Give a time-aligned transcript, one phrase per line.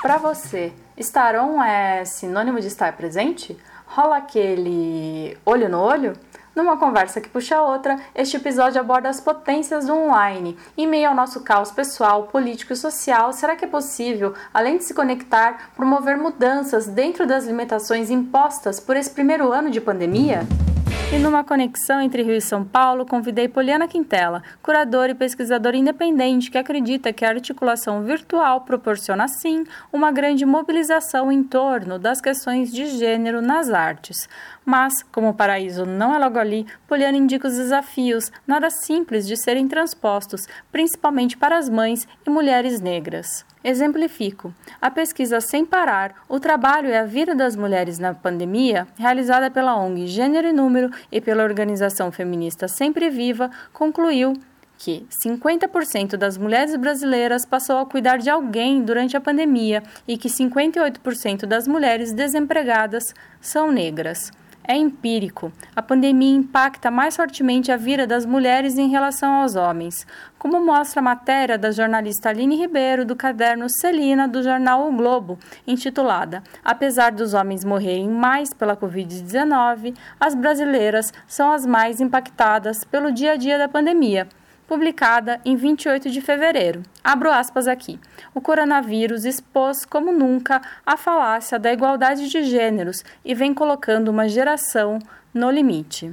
[0.00, 3.58] Para você, estar on é sinônimo de estar presente?
[3.84, 6.12] Rola aquele olho no olho?
[6.54, 10.56] Numa conversa que puxa a outra, este episódio aborda as potências do online.
[10.76, 14.84] Em meio ao nosso caos pessoal, político e social, será que é possível, além de
[14.84, 20.46] se conectar, promover mudanças dentro das limitações impostas por esse primeiro ano de pandemia?
[21.10, 26.50] E numa conexão entre Rio e São Paulo, convidei Poliana Quintela, curadora e pesquisadora independente
[26.50, 32.70] que acredita que a articulação virtual proporciona, sim, uma grande mobilização em torno das questões
[32.70, 34.28] de gênero nas artes.
[34.66, 39.34] Mas, como o paraíso não é logo ali, Poliana indica os desafios, nada simples de
[39.34, 43.46] serem transpostos, principalmente para as mães e mulheres negras.
[43.62, 44.52] Exemplifico.
[44.80, 49.76] A pesquisa Sem Parar, o trabalho e a vida das mulheres na pandemia, realizada pela
[49.76, 54.34] ONG Gênero e Número e pela organização feminista Sempre Viva, concluiu
[54.78, 60.28] que 50% das mulheres brasileiras passou a cuidar de alguém durante a pandemia e que
[60.28, 64.30] 58% das mulheres desempregadas são negras
[64.68, 65.50] é empírico.
[65.74, 70.06] A pandemia impacta mais fortemente a vida das mulheres em relação aos homens,
[70.38, 75.38] como mostra a matéria da jornalista Aline Ribeiro do caderno Celina do jornal O Globo,
[75.66, 83.10] intitulada Apesar dos homens morrerem mais pela Covid-19, as brasileiras são as mais impactadas pelo
[83.10, 84.28] dia a dia da pandemia
[84.68, 86.82] publicada em 28 de fevereiro.
[87.02, 87.98] Abro aspas aqui.
[88.34, 94.28] O coronavírus expôs como nunca a falácia da igualdade de gêneros e vem colocando uma
[94.28, 94.98] geração
[95.32, 96.12] no limite.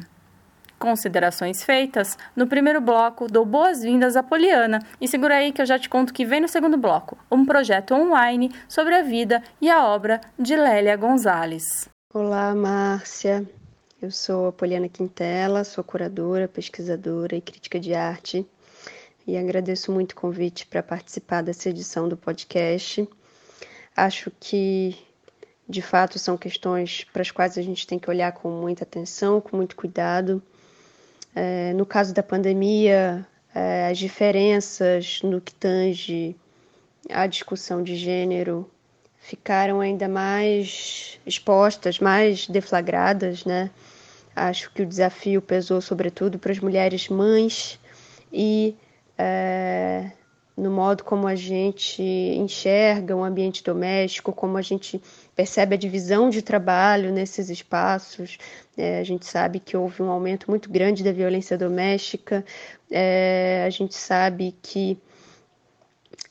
[0.79, 5.77] Considerações feitas, no primeiro bloco dou boas-vindas a Poliana e segura aí que eu já
[5.77, 9.85] te conto que vem no segundo bloco, um projeto online sobre a vida e a
[9.85, 11.63] obra de Lélia Gonzalez.
[12.13, 13.45] Olá, Márcia.
[14.05, 18.45] Eu sou a Poliana Quintela, sou curadora, pesquisadora e crítica de arte
[19.25, 23.09] e agradeço muito o convite para participar dessa edição do podcast.
[23.97, 24.95] Acho que,
[25.67, 29.41] de fato, são questões para as quais a gente tem que olhar com muita atenção,
[29.41, 30.39] com muito cuidado.
[31.33, 36.35] É, no caso da pandemia, é, as diferenças no que tange
[37.09, 38.69] à discussão de gênero
[39.17, 43.71] ficaram ainda mais expostas, mais deflagradas, né?
[44.35, 47.79] Acho que o desafio pesou sobretudo para as mulheres mães
[48.31, 48.75] e
[49.17, 50.11] é,
[50.57, 55.01] no modo como a gente enxerga o ambiente doméstico, como a gente
[55.35, 58.37] percebe a divisão de trabalho nesses espaços.
[58.77, 62.45] É, a gente sabe que houve um aumento muito grande da violência doméstica,
[62.91, 64.97] é, a gente sabe que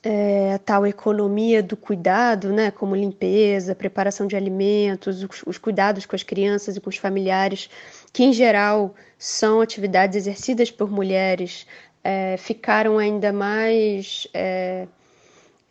[0.03, 6.05] é, a tal economia do cuidado, né, como limpeza, preparação de alimentos, os, os, cuidados
[6.07, 7.71] com as crianças e com os familiares,
[8.13, 11.67] que em geral são atividades exercidas por mulheres,
[12.03, 14.87] é, ficaram ainda mais é,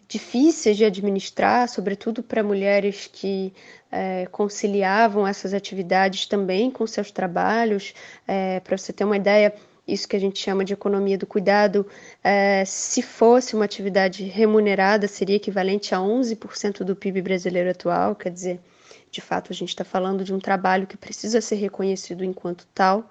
[0.07, 3.53] difíceis de administrar, sobretudo para mulheres que
[3.91, 7.93] é, conciliavam essas atividades também com seus trabalhos.
[8.27, 9.53] É, para você ter uma ideia,
[9.87, 11.85] isso que a gente chama de economia do cuidado,
[12.23, 18.31] é, se fosse uma atividade remunerada, seria equivalente a 11% do PIB brasileiro atual, quer
[18.31, 18.59] dizer,
[19.11, 23.09] de fato, a gente está falando de um trabalho que precisa ser reconhecido enquanto tal,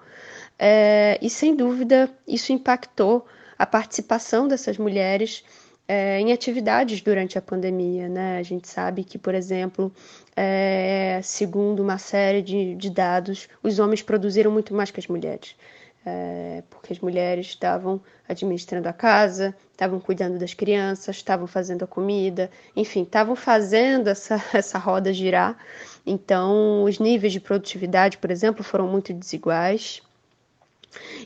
[0.57, 3.25] é, e sem dúvida isso impactou
[3.57, 5.43] a participação dessas mulheres
[5.87, 8.09] é, em atividades durante a pandemia.
[8.09, 8.37] Né?
[8.37, 9.91] A gente sabe que, por exemplo,
[10.35, 15.55] é, segundo uma série de, de dados, os homens produziram muito mais que as mulheres
[16.05, 21.87] é, porque as mulheres estavam administrando a casa, estavam cuidando das crianças, estavam fazendo a
[21.87, 25.57] comida, enfim, estavam fazendo essa, essa roda girar.
[26.05, 30.01] Então, os níveis de produtividade, por exemplo, foram muito desiguais.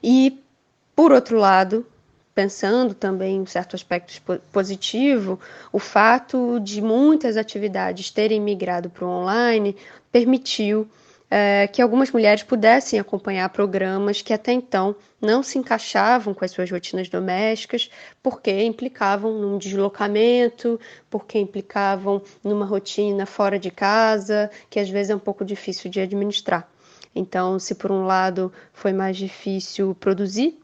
[0.03, 0.39] E,
[0.95, 1.85] por outro lado,
[2.35, 4.21] pensando também em um certo aspecto
[4.51, 5.39] positivo,
[5.71, 9.75] o fato de muitas atividades terem migrado para o online
[10.11, 10.88] permitiu
[11.29, 16.51] é, que algumas mulheres pudessem acompanhar programas que até então não se encaixavam com as
[16.51, 17.89] suas rotinas domésticas,
[18.23, 20.79] porque implicavam num deslocamento,
[21.09, 26.00] porque implicavam numa rotina fora de casa, que às vezes é um pouco difícil de
[26.00, 26.69] administrar.
[27.13, 30.57] Então, se por um lado foi mais difícil produzir,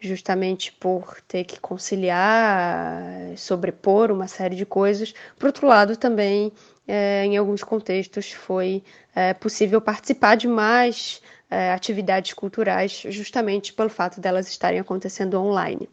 [0.00, 3.04] justamente por ter que conciliar,
[3.36, 6.52] sobrepor uma série de coisas, por outro lado também
[6.86, 8.82] é, em alguns contextos foi
[9.14, 15.88] é, possível participar de mais é, atividades culturais, justamente pelo fato delas estarem acontecendo online.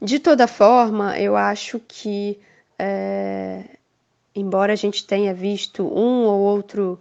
[0.00, 2.38] De toda forma, eu acho que,
[2.78, 3.64] é,
[4.34, 6.98] embora a gente tenha visto um ou outro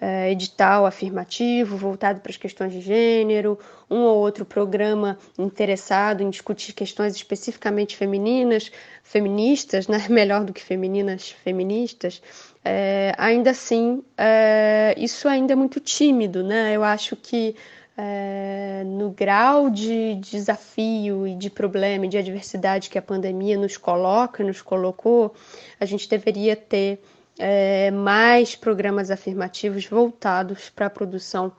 [0.00, 3.58] é, edital afirmativo voltado para as questões de gênero,
[3.90, 8.70] um ou outro programa interessado em discutir questões especificamente femininas,
[9.02, 10.04] feministas, né?
[10.10, 12.20] melhor do que femininas, feministas,
[12.64, 16.74] é, ainda assim, é, isso ainda é muito tímido, né?
[16.74, 17.56] Eu acho que
[17.96, 23.76] é, no grau de desafio e de problema e de adversidade que a pandemia nos
[23.76, 25.34] coloca, nos colocou,
[25.80, 27.00] a gente deveria ter
[27.38, 31.52] é, mais programas afirmativos voltados para a produção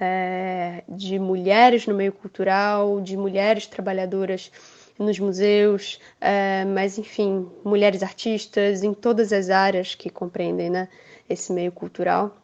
[0.00, 4.50] é, de mulheres no meio cultural, de mulheres trabalhadoras
[4.98, 10.88] nos museus, é, mas enfim, mulheres artistas em todas as áreas que compreendem né,
[11.28, 12.36] esse meio cultural.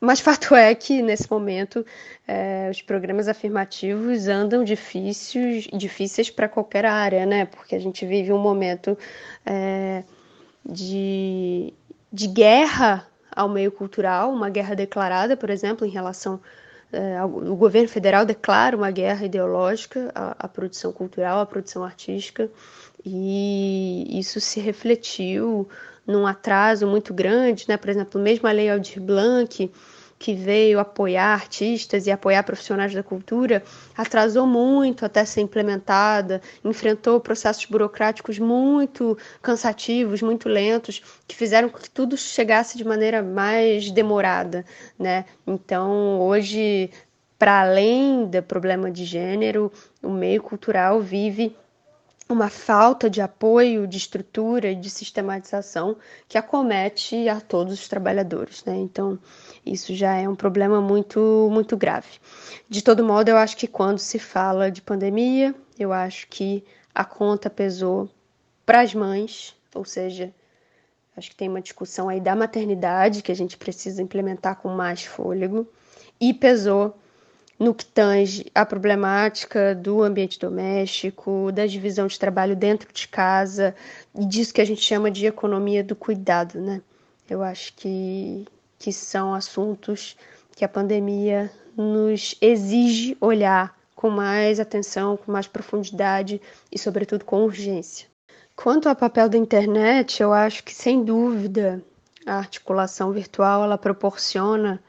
[0.00, 1.86] Mas fato é que, nesse momento,
[2.26, 7.44] é, os programas afirmativos andam difíceis, difíceis para qualquer área, né?
[7.44, 8.98] Porque a gente vive um momento
[9.46, 10.02] é,
[10.68, 11.72] de,
[12.12, 16.40] de guerra ao meio cultural, uma guerra declarada, por exemplo, em relação
[16.92, 22.50] é, o governo federal declara uma guerra ideológica à, à, produção cultural, à produção artística,
[23.02, 25.66] e isso se refletiu
[26.06, 27.78] num atraso muito grande, né?
[27.78, 29.70] Por exemplo, mesmo a Lei Aldir Blanc,
[30.22, 33.60] que veio apoiar artistas e apoiar profissionais da cultura,
[33.96, 41.90] atrasou muito até ser implementada, enfrentou processos burocráticos muito cansativos, muito lentos, que fizeram que
[41.90, 44.64] tudo chegasse de maneira mais demorada,
[44.96, 45.24] né?
[45.44, 46.88] Então, hoje,
[47.36, 51.56] para além do problema de gênero, o meio cultural vive
[52.32, 55.96] uma falta de apoio, de estrutura e de sistematização
[56.28, 58.76] que acomete a todos os trabalhadores, né?
[58.76, 59.18] Então,
[59.64, 62.08] isso já é um problema muito, muito grave.
[62.68, 66.64] De todo modo, eu acho que quando se fala de pandemia, eu acho que
[66.94, 68.08] a conta pesou
[68.64, 70.32] para as mães, ou seja,
[71.16, 75.04] acho que tem uma discussão aí da maternidade que a gente precisa implementar com mais
[75.04, 75.66] fôlego,
[76.20, 76.96] e pesou
[77.62, 83.72] no que tange a problemática do ambiente doméstico, da divisão de trabalho dentro de casa,
[84.18, 86.82] e disso que a gente chama de economia do cuidado, né?
[87.30, 88.44] Eu acho que
[88.80, 90.16] que são assuntos
[90.56, 97.44] que a pandemia nos exige olhar com mais atenção, com mais profundidade e, sobretudo, com
[97.44, 98.08] urgência.
[98.56, 101.80] Quanto ao papel da internet, eu acho que, sem dúvida,
[102.26, 104.82] a articulação virtual ela proporciona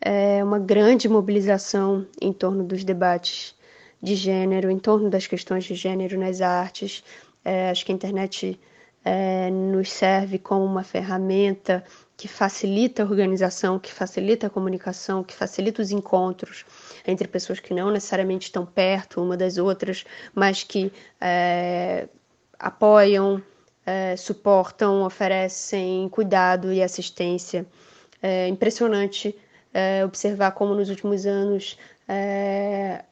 [0.00, 3.54] é, uma grande mobilização em torno dos debates
[4.02, 7.02] de gênero, em torno das questões de gênero nas artes.
[7.44, 8.58] É, acho que a internet
[9.04, 11.84] é, nos serve como uma ferramenta
[12.16, 16.64] que facilita a organização, que facilita a comunicação, que facilita os encontros
[17.06, 20.04] entre pessoas que não necessariamente estão perto uma das outras,
[20.34, 20.90] mas que
[21.20, 22.08] é,
[22.58, 23.42] apoiam,
[23.84, 27.66] é, suportam, oferecem cuidado e assistência.
[28.22, 29.36] É impressionante
[29.76, 31.78] é, observar como nos últimos anos
[32.08, 33.04] é,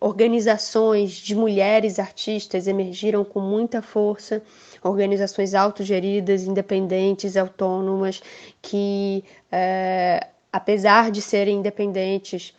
[0.00, 4.42] organizações de mulheres artistas emergiram com muita força
[4.82, 8.22] organizações autogeridas, independentes, autônomas,
[8.62, 9.22] que,
[9.52, 12.54] é, apesar de serem independentes,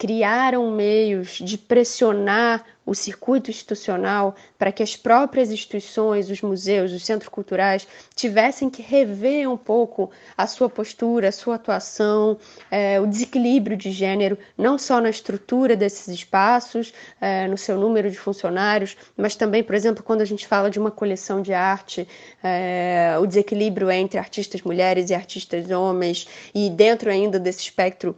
[0.00, 7.04] criaram meios de pressionar o circuito institucional para que as próprias instituições, os museus, os
[7.04, 7.86] centros culturais
[8.16, 12.38] tivessem que rever um pouco a sua postura, a sua atuação,
[12.70, 18.10] é, o desequilíbrio de gênero, não só na estrutura desses espaços, é, no seu número
[18.10, 22.08] de funcionários, mas também, por exemplo, quando a gente fala de uma coleção de arte,
[22.42, 28.16] é, o desequilíbrio entre artistas mulheres e artistas homens, e dentro ainda desse espectro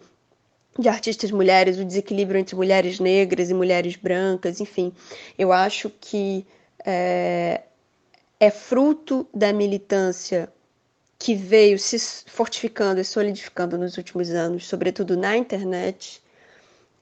[0.78, 4.92] de artistas mulheres, o desequilíbrio entre mulheres negras e mulheres brancas, enfim,
[5.38, 6.46] eu acho que
[6.84, 7.62] é,
[8.40, 10.50] é fruto da militância
[11.18, 16.20] que veio se fortificando e solidificando nos últimos anos, sobretudo na internet.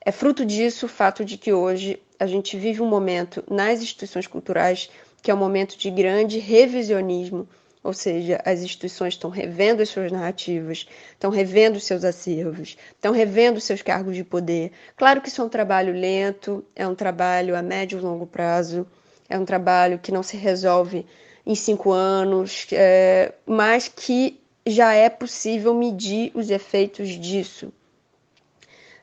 [0.04, 4.26] É fruto disso o fato de que hoje a gente vive um momento nas instituições
[4.26, 4.90] culturais
[5.22, 7.48] que é um momento de grande revisionismo
[7.82, 13.12] ou seja, as instituições estão revendo as suas narrativas, estão revendo os seus acervos, estão
[13.12, 14.72] revendo os seus cargos de poder.
[14.96, 18.86] Claro que isso é um trabalho lento, é um trabalho a médio e longo prazo,
[19.28, 21.06] é um trabalho que não se resolve
[21.46, 27.72] em cinco anos, é, mas que já é possível medir os efeitos disso.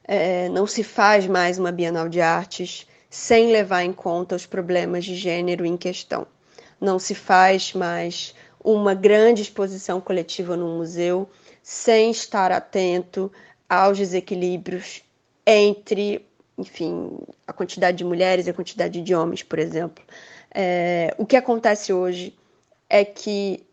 [0.04, 5.04] É, não se faz mais uma Bienal de Artes sem levar em conta os problemas
[5.04, 6.28] de gênero em questão.
[6.80, 8.36] Não se faz mais
[8.74, 11.30] uma grande exposição coletiva no museu
[11.64, 13.32] sem estar atento
[13.70, 15.04] aos desequilíbrios
[15.46, 16.26] entre,
[16.58, 20.04] enfim, a quantidade de mulheres e a quantidade de homens, por exemplo.
[20.54, 22.38] É, o que acontece hoje
[22.90, 23.66] é que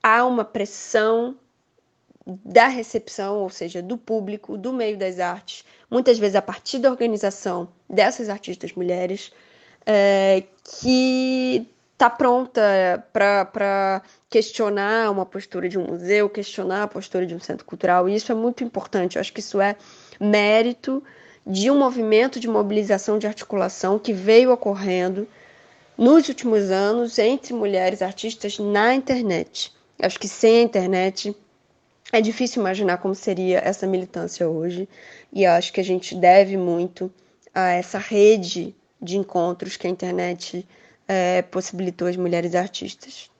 [0.00, 1.36] há uma pressão
[2.24, 6.90] da recepção, ou seja, do público, do meio das artes, muitas vezes a partir da
[6.90, 9.32] organização dessas artistas mulheres,
[9.84, 10.44] é,
[10.80, 11.66] que
[12.02, 12.60] está pronta
[13.12, 18.16] para questionar uma postura de um museu, questionar a postura de um centro cultural, e
[18.16, 19.14] isso é muito importante.
[19.14, 19.76] Eu acho que isso é
[20.18, 21.00] mérito
[21.46, 25.28] de um movimento de mobilização, de articulação que veio ocorrendo
[25.96, 29.72] nos últimos anos entre mulheres artistas na internet.
[30.00, 31.36] Acho que sem a internet
[32.10, 34.88] é difícil imaginar como seria essa militância hoje,
[35.32, 37.12] e acho que a gente deve muito
[37.54, 40.66] a essa rede de encontros que a internet
[41.12, 43.30] é, possibilitou às mulheres artistas.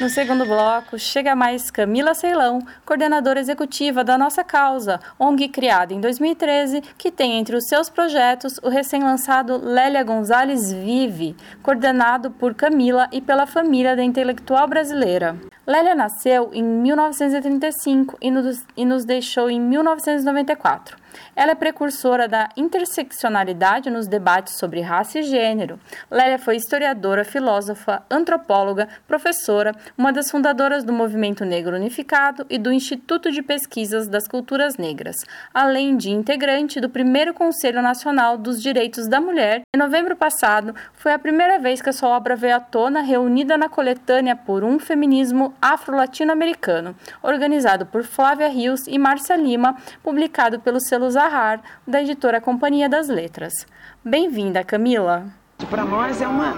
[0.00, 6.00] No segundo bloco, chega mais Camila Ceilão, coordenadora executiva da Nossa Causa, ONG criada em
[6.00, 13.08] 2013, que tem entre os seus projetos o recém-lançado Lélia Gonzalez Vive, coordenado por Camila
[13.10, 15.36] e pela família da intelectual brasileira.
[15.66, 20.96] Lélia nasceu em 1935 e nos, e nos deixou em 1994.
[21.34, 25.78] Ela é precursora da interseccionalidade nos debates sobre raça e gênero.
[26.10, 32.72] Lélia foi historiadora, filósofa, antropóloga, professora, uma das fundadoras do Movimento Negro Unificado e do
[32.72, 35.16] Instituto de Pesquisas das Culturas Negras,
[35.52, 39.62] além de integrante do primeiro Conselho Nacional dos Direitos da Mulher.
[39.74, 43.56] Em novembro passado, foi a primeira vez que a sua obra veio à tona, reunida
[43.58, 50.80] na coletânea Por um Feminismo Afro-Latino-Americano, organizado por Flávia Rios e Márcia Lima, publicado pelo
[50.80, 53.66] selo Zahar, da editora Companhia das Letras.
[54.04, 55.26] Bem-vinda, Camila!
[55.70, 56.54] Para nós é uma,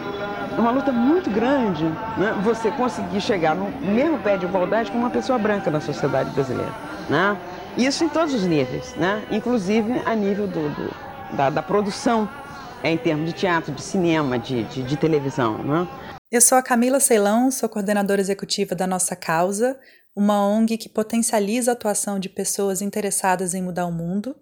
[0.59, 1.85] uma luta muito grande
[2.17, 2.39] né?
[2.43, 6.73] você conseguir chegar no mesmo pé de igualdade com uma pessoa branca na sociedade brasileira.
[7.09, 7.37] Né?
[7.77, 9.23] Isso em todos os níveis, né?
[9.31, 12.29] inclusive a nível do, do da, da, produção,
[12.83, 15.59] é, em termos de teatro, de cinema, de, de, de televisão.
[15.59, 15.89] Né?
[16.31, 19.79] Eu sou a Camila Ceilão, sou coordenadora executiva da Nossa Causa,
[20.21, 24.37] uma ONG que potencializa a atuação de pessoas interessadas em mudar o mundo.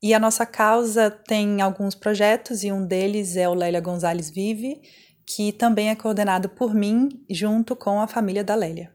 [0.00, 4.80] E a nossa causa tem alguns projetos, e um deles é o Lélia Gonzalez Vive,
[5.26, 8.94] que também é coordenado por mim, junto com a família da Lélia.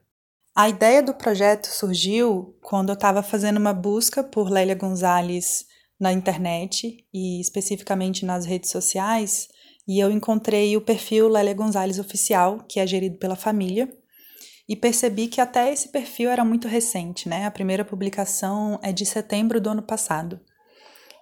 [0.56, 5.66] A ideia do projeto surgiu quando eu estava fazendo uma busca por Lélia Gonzalez
[6.00, 9.50] na internet e especificamente nas redes sociais,
[9.86, 13.94] e eu encontrei o perfil Lélia Gonzalez Oficial, que é gerido pela família,
[14.68, 17.46] e percebi que até esse perfil era muito recente, né?
[17.46, 20.40] A primeira publicação é de setembro do ano passado.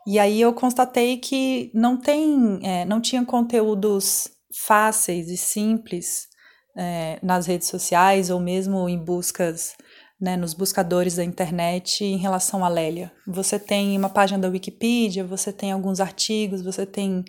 [0.05, 6.27] E aí eu constatei que não tem, é, não tinha conteúdos fáceis e simples
[6.75, 9.75] é, nas redes sociais ou mesmo em buscas,
[10.19, 13.11] né, nos buscadores da internet em relação à Lélia.
[13.27, 17.23] Você tem uma página da Wikipedia, você tem alguns artigos, você tem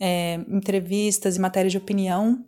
[0.00, 2.44] é, entrevistas e matérias de opinião,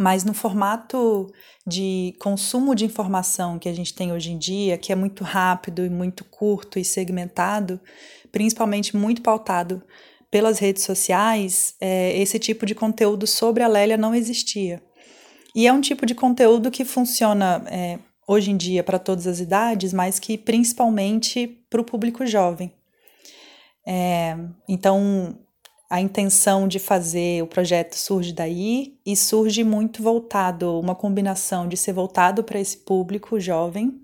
[0.00, 1.30] mas no formato
[1.66, 5.84] de consumo de informação que a gente tem hoje em dia, que é muito rápido
[5.84, 7.78] e muito curto e segmentado,
[8.32, 9.82] principalmente muito pautado
[10.30, 14.82] pelas redes sociais, é, esse tipo de conteúdo sobre a Lélia não existia.
[15.54, 19.38] E é um tipo de conteúdo que funciona é, hoje em dia para todas as
[19.38, 22.72] idades, mas que principalmente para o público jovem.
[23.86, 24.34] É,
[24.66, 25.38] então,
[25.90, 31.76] a intenção de fazer o projeto surge daí e surge muito voltado, uma combinação de
[31.76, 34.00] ser voltado para esse público jovem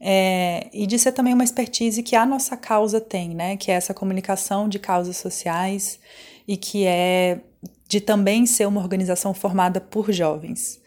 [0.00, 3.58] é, e de ser também uma expertise que a nossa causa tem, né?
[3.58, 6.00] Que é essa comunicação de causas sociais
[6.48, 7.40] e que é
[7.86, 10.80] de também ser uma organização formada por jovens.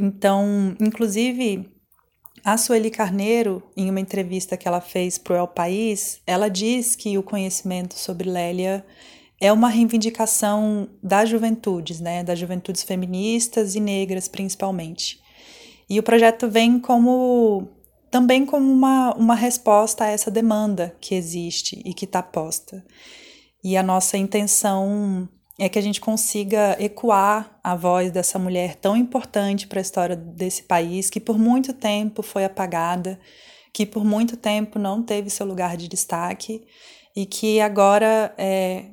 [0.00, 1.68] Então, inclusive,
[2.44, 6.94] a Sueli Carneiro, em uma entrevista que ela fez para o El País, ela diz
[6.94, 8.86] que o conhecimento sobre Lélia
[9.40, 15.18] é uma reivindicação das juventudes, né, das juventudes feministas e negras principalmente.
[15.88, 17.68] E o projeto vem como
[18.10, 22.84] também como uma, uma resposta a essa demanda que existe e que está posta.
[23.62, 25.28] E a nossa intenção
[25.58, 30.16] é que a gente consiga ecoar a voz dessa mulher tão importante para a história
[30.16, 33.20] desse país, que por muito tempo foi apagada,
[33.72, 36.66] que por muito tempo não teve seu lugar de destaque
[37.14, 38.86] e que agora é,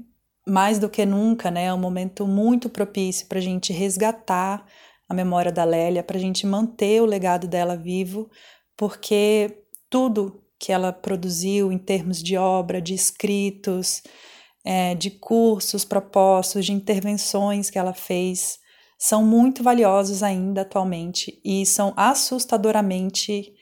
[0.48, 4.66] mais do que nunca, né, é um momento muito propício para a gente resgatar
[5.08, 8.30] a memória da Lélia, para a gente manter o legado dela vivo,
[8.75, 14.01] porque tudo que ela produziu em termos de obra, de escritos,
[14.66, 18.60] é, de cursos propostos, de intervenções que ela fez,
[18.98, 23.54] são muito valiosos ainda atualmente e são assustadoramente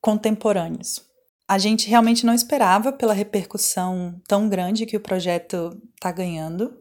[0.00, 1.09] contemporâneos.
[1.50, 6.72] A gente realmente não esperava pela repercussão tão grande que o projeto está ganhando.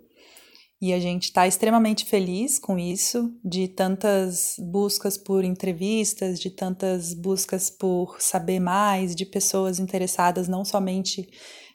[0.80, 7.16] E a gente está extremamente feliz com isso, de tantas buscas por entrevistas, de tantas
[7.16, 11.28] buscas por saber mais, de pessoas interessadas não somente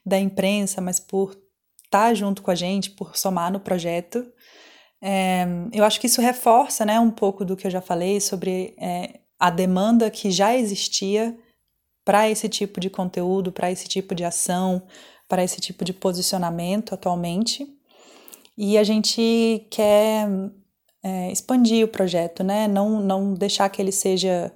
[0.06, 1.30] da imprensa, mas por
[1.84, 4.24] estar tá junto com a gente, por somar no projeto.
[5.02, 8.76] É, eu acho que isso reforça né, um pouco do que eu já falei sobre
[8.78, 11.36] é, a demanda que já existia
[12.04, 14.82] para esse tipo de conteúdo, para esse tipo de ação,
[15.28, 17.66] para esse tipo de posicionamento atualmente.
[18.56, 20.28] E a gente quer
[21.02, 22.68] é, expandir o projeto, né?
[22.68, 24.52] Não, não deixar que ele seja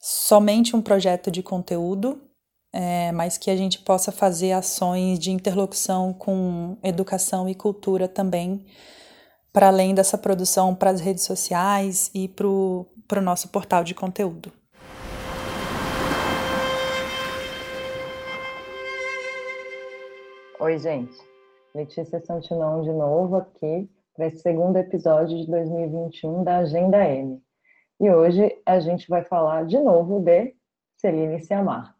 [0.00, 2.20] somente um projeto de conteúdo,
[2.72, 8.64] é, mas que a gente possa fazer ações de interlocução com educação e cultura também,
[9.52, 12.86] para além dessa produção para as redes sociais e para o
[13.22, 14.52] nosso portal de conteúdo.
[20.62, 21.18] Oi, gente.
[21.74, 27.42] Letícia Santinon de novo aqui para esse segundo episódio de 2021 da Agenda M.
[27.98, 30.54] E hoje a gente vai falar de novo de
[30.98, 31.96] Celine Siamar.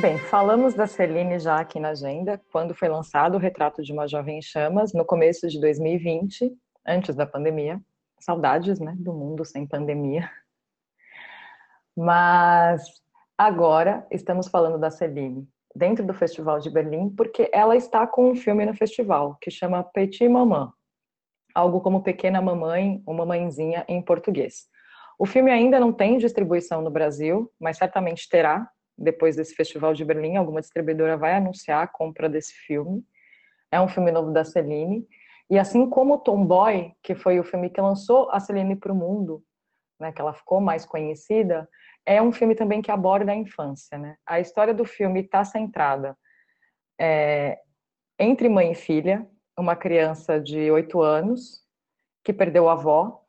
[0.00, 4.08] Bem, falamos da Celine já aqui na agenda, quando foi lançado o Retrato de uma
[4.08, 6.52] Jovem em Chamas, no começo de 2020,
[6.84, 7.80] antes da pandemia.
[8.18, 10.28] Saudades, né, do mundo sem pandemia.
[11.96, 12.82] Mas
[13.40, 18.34] Agora estamos falando da Celine dentro do Festival de Berlim, porque ela está com um
[18.34, 20.72] filme no festival que chama Petit Maman,
[21.54, 24.66] algo como Pequena Mamãe ou Mamãezinha em português.
[25.16, 28.68] O filme ainda não tem distribuição no Brasil, mas certamente terá
[28.98, 30.34] depois desse Festival de Berlim.
[30.34, 33.04] Alguma distribuidora vai anunciar a compra desse filme.
[33.70, 35.06] É um filme novo da Celine.
[35.48, 39.44] E assim como Tomboy, que foi o filme que lançou a Celine para o mundo,
[39.98, 41.68] né, que ela ficou mais conhecida,
[42.06, 43.98] é um filme também que aborda a infância.
[43.98, 44.16] Né?
[44.26, 46.16] A história do filme está centrada
[46.98, 47.60] é,
[48.18, 51.62] entre mãe e filha, uma criança de oito anos
[52.24, 53.24] que perdeu a avó.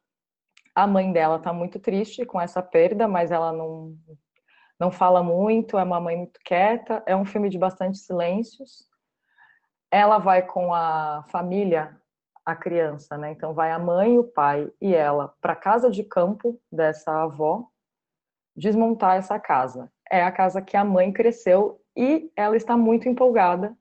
[0.73, 3.95] A mãe dela está muito triste com essa perda, mas ela não,
[4.79, 7.03] não fala muito, é uma mãe muito quieta.
[7.05, 8.87] É um filme de bastante silêncios.
[9.91, 11.99] Ela vai com a família,
[12.45, 13.31] a criança, né?
[13.31, 17.67] Então vai a mãe, o pai e ela para casa de campo dessa avó
[18.55, 19.91] desmontar essa casa.
[20.09, 23.75] É a casa que a mãe cresceu e ela está muito empolgada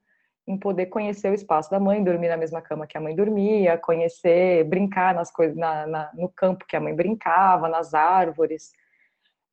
[0.46, 3.76] em poder conhecer o espaço da mãe, dormir na mesma cama que a mãe dormia,
[3.76, 8.72] conhecer, brincar nas coisas, na, na, no campo que a mãe brincava, nas árvores.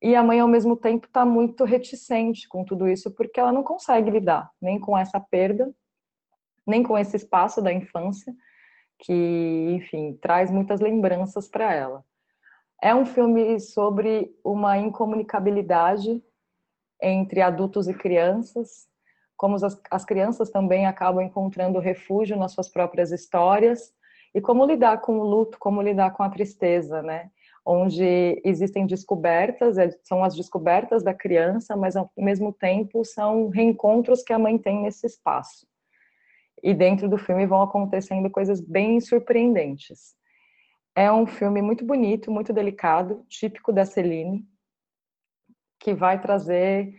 [0.00, 3.62] E a mãe, ao mesmo tempo, está muito reticente com tudo isso, porque ela não
[3.62, 5.70] consegue lidar nem com essa perda,
[6.66, 8.34] nem com esse espaço da infância,
[8.98, 9.12] que,
[9.70, 12.04] enfim, traz muitas lembranças para ela.
[12.82, 16.22] É um filme sobre uma incomunicabilidade
[17.02, 18.86] entre adultos e crianças,
[19.36, 23.92] como as, as crianças também acabam encontrando refúgio nas suas próprias histórias,
[24.34, 27.30] e como lidar com o luto, como lidar com a tristeza, né?
[27.64, 34.22] Onde existem descobertas, é, são as descobertas da criança, mas ao mesmo tempo são reencontros
[34.22, 35.66] que a mãe tem nesse espaço.
[36.66, 40.16] E dentro do filme vão acontecendo coisas bem surpreendentes.
[40.96, 44.44] É um filme muito bonito, muito delicado, típico da Celine,
[45.78, 46.92] que vai trazer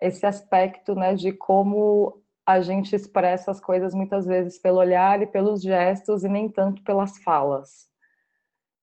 [0.00, 5.26] esse aspecto né, de como a gente expressa as coisas muitas vezes pelo olhar e
[5.26, 7.90] pelos gestos e nem tanto pelas falas.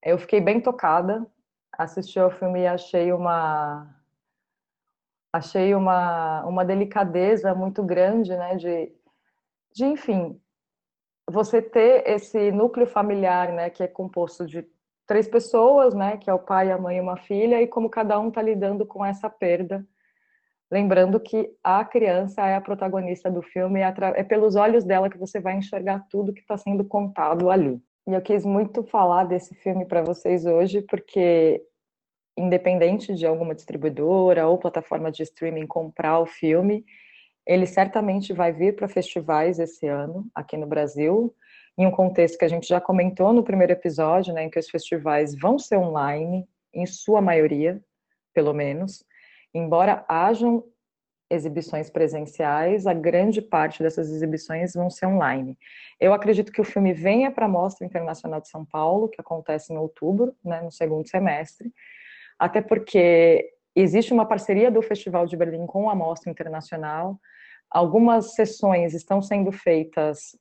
[0.04, 1.26] Eu fiquei bem tocada,
[1.72, 3.90] assisti ao filme e achei uma
[5.32, 8.94] achei uma, uma delicadeza muito grande, né, de,
[9.76, 10.40] de enfim,
[11.30, 14.66] você ter esse núcleo familiar, né, que é composto de
[15.06, 18.18] três pessoas, né, que é o pai, a mãe e uma filha, e como cada
[18.20, 19.86] um está lidando com essa perda.
[20.72, 25.18] Lembrando que a criança é a protagonista do filme, é, é pelos olhos dela que
[25.18, 27.80] você vai enxergar tudo que está sendo contado ali.
[28.08, 31.62] E eu quis muito falar desse filme para vocês hoje, porque
[32.38, 36.86] independente de alguma distribuidora ou plataforma de streaming comprar o filme,
[37.46, 41.34] ele certamente vai vir para festivais esse ano, aqui no Brasil,
[41.78, 44.70] em um contexto que a gente já comentou no primeiro episódio, né, em que os
[44.70, 47.82] festivais vão ser online, em sua maioria,
[48.34, 49.04] pelo menos,
[49.54, 50.64] embora hajam
[51.30, 55.58] exibições presenciais, a grande parte dessas exibições vão ser online.
[56.00, 59.74] Eu acredito que o filme venha para a Mostra Internacional de São Paulo, que acontece
[59.74, 61.74] em outubro, né, no segundo semestre,
[62.38, 67.20] até porque existe uma parceria do Festival de Berlim com a Mostra Internacional,
[67.70, 70.38] Algumas sessões estão sendo feitas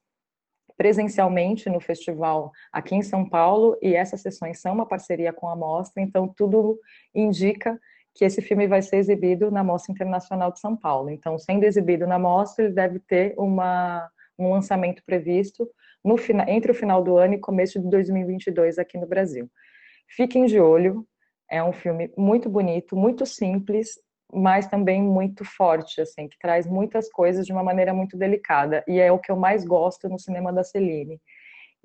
[0.76, 5.54] presencialmente no festival aqui em São Paulo e essas sessões são uma parceria com a
[5.54, 6.78] mostra, então tudo
[7.14, 7.78] indica
[8.14, 11.10] que esse filme vai ser exibido na Mostra Internacional de São Paulo.
[11.10, 15.68] Então, sendo exibido na mostra, ele deve ter uma, um lançamento previsto
[16.04, 16.16] no,
[16.46, 19.50] entre o final do ano e começo de 2022 aqui no Brasil.
[20.06, 21.04] Fiquem de olho,
[21.50, 23.98] é um filme muito bonito, muito simples,
[24.32, 28.98] mas também muito forte, assim, que traz muitas coisas de uma maneira muito delicada, e
[28.98, 31.20] é o que eu mais gosto no cinema da Celine.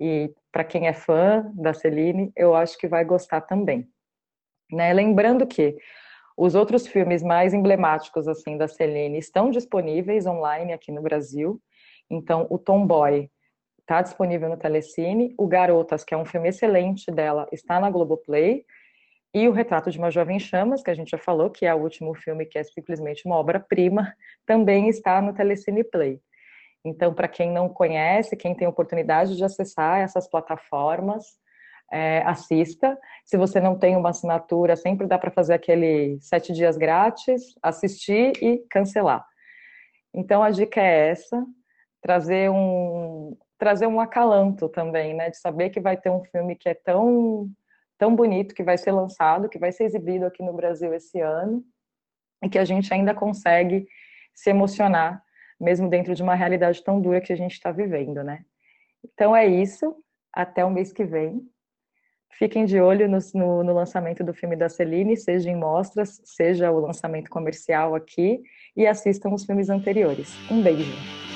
[0.00, 3.86] E para quem é fã da Celine, eu acho que vai gostar também.
[4.72, 4.92] Né?
[4.92, 5.76] Lembrando que
[6.36, 11.60] os outros filmes mais emblemáticos assim da Celine estão disponíveis online aqui no Brasil.
[12.08, 13.30] Então, o Tomboy
[13.80, 18.64] está disponível no Telecine, o Garotas, que é um filme excelente dela, está na Globoplay,
[19.32, 21.78] e o Retrato de uma Jovem Chamas, que a gente já falou, que é o
[21.78, 24.14] último filme que é simplesmente uma obra-prima,
[24.44, 26.20] também está no Telecine Play.
[26.84, 31.38] Então, para quem não conhece, quem tem oportunidade de acessar essas plataformas,
[31.90, 32.98] é, assista.
[33.24, 38.32] Se você não tem uma assinatura, sempre dá para fazer aquele sete dias grátis, assistir
[38.42, 39.26] e cancelar.
[40.14, 41.44] Então a dica é essa,
[42.00, 46.66] trazer um trazer um acalanto também, né, de saber que vai ter um filme que
[46.66, 47.46] é tão
[48.00, 51.62] tão bonito que vai ser lançado, que vai ser exibido aqui no Brasil esse ano
[52.42, 53.86] e que a gente ainda consegue
[54.34, 55.22] se emocionar
[55.60, 58.42] mesmo dentro de uma realidade tão dura que a gente está vivendo, né?
[59.04, 59.94] Então é isso.
[60.32, 61.42] Até o mês que vem.
[62.38, 66.70] Fiquem de olho no, no, no, lançamento do filme da Celine, seja em mostras, seja
[66.70, 68.40] o lançamento comercial aqui,
[68.74, 70.32] e assistam os filmes anteriores.
[70.50, 71.29] Um beijo!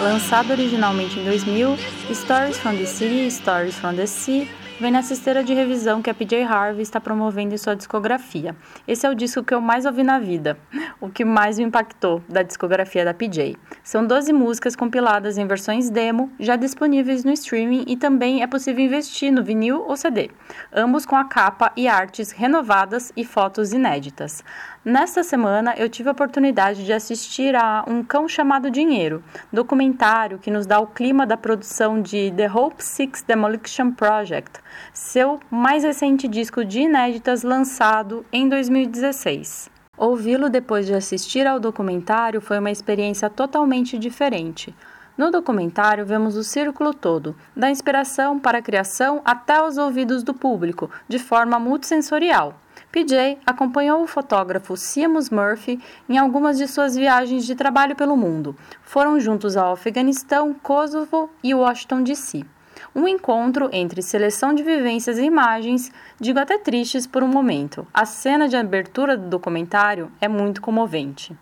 [0.00, 1.76] Lançado originalmente em 2000,
[2.12, 4.48] Stories from the City e Stories from the Sea
[4.80, 8.54] vem nessa esteira de revisão que a PJ Harvey está promovendo em sua discografia.
[8.86, 10.56] Esse é o disco que eu mais ouvi na vida,
[11.00, 13.56] o que mais me impactou da discografia da PJ.
[13.82, 18.84] São 12 músicas compiladas em versões demo, já disponíveis no streaming e também é possível
[18.84, 20.30] investir no vinil ou CD,
[20.72, 24.44] ambos com a capa e artes renovadas e fotos inéditas.
[24.84, 30.52] Nesta semana, eu tive a oportunidade de assistir a Um Cão Chamado Dinheiro, documentário que
[30.52, 34.60] nos dá o clima da produção de The Hope Six Demolition Project,
[34.92, 39.68] seu mais recente disco de inéditas lançado em 2016.
[39.96, 44.72] Ouvi-lo depois de assistir ao documentário foi uma experiência totalmente diferente.
[45.18, 50.32] No documentário, vemos o círculo todo, da inspiração para a criação até os ouvidos do
[50.32, 52.54] público, de forma multissensorial.
[52.90, 58.56] PJ acompanhou o fotógrafo Seamus Murphy em algumas de suas viagens de trabalho pelo mundo.
[58.82, 62.44] Foram juntos ao Afeganistão, Kosovo e Washington DC.
[62.94, 67.86] Um encontro entre seleção de vivências e imagens, digo até tristes por um momento.
[67.92, 71.36] A cena de abertura do documentário é muito comovente.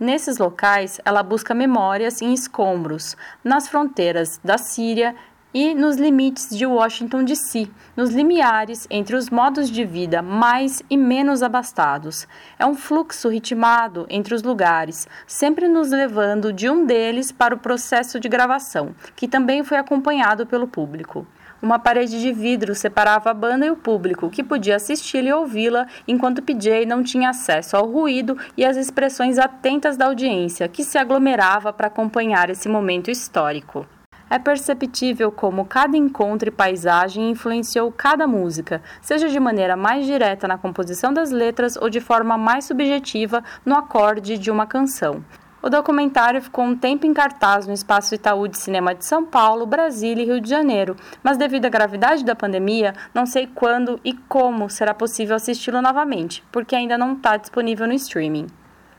[0.00, 5.14] Nesses locais, ela busca memórias em escombros, nas fronteiras da Síria
[5.60, 10.96] e nos limites de Washington DC, nos limiares entre os modos de vida mais e
[10.96, 12.28] menos abastados.
[12.56, 17.58] É um fluxo ritmado entre os lugares, sempre nos levando de um deles para o
[17.58, 21.26] processo de gravação, que também foi acompanhado pelo público.
[21.60, 25.88] Uma parede de vidro separava a banda e o público, que podia assisti-la e ouvi-la,
[26.06, 30.96] enquanto PJ não tinha acesso ao ruído e às expressões atentas da audiência, que se
[30.96, 33.84] aglomerava para acompanhar esse momento histórico
[34.30, 40.48] é perceptível como cada encontro e paisagem influenciou cada música, seja de maneira mais direta
[40.48, 45.24] na composição das letras ou de forma mais subjetiva no acorde de uma canção.
[45.60, 49.66] O documentário ficou um tempo em cartaz no Espaço Itaú de Cinema de São Paulo,
[49.66, 54.12] Brasília e Rio de Janeiro, mas devido à gravidade da pandemia, não sei quando e
[54.12, 58.46] como será possível assisti-lo novamente, porque ainda não está disponível no streaming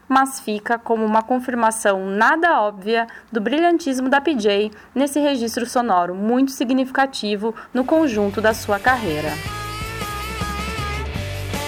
[0.09, 6.51] mas fica como uma confirmação nada óbvia do brilhantismo da PJ nesse registro sonoro muito
[6.51, 9.29] significativo no conjunto da sua carreira.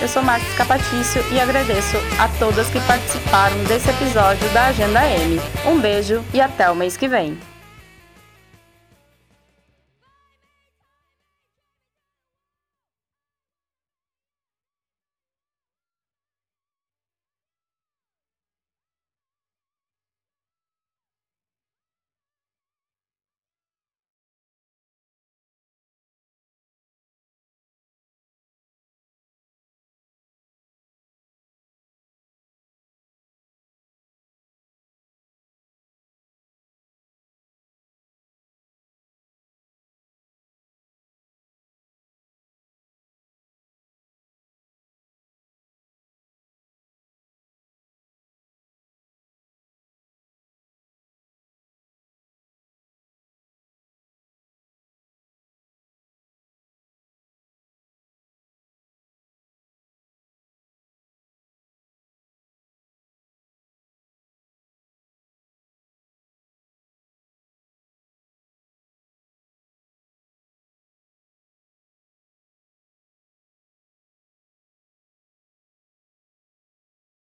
[0.01, 5.39] Eu sou Marcos Capatício e agradeço a todas que participaram desse episódio da Agenda M.
[5.63, 7.50] Um beijo e até o mês que vem.